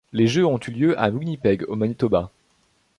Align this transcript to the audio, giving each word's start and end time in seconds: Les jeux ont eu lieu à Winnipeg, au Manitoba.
Les 0.13 0.25
jeux 0.25 0.47
ont 0.47 0.57
eu 0.57 0.71
lieu 0.71 0.99
à 0.99 1.11
Winnipeg, 1.11 1.63
au 1.67 1.75
Manitoba. 1.75 2.31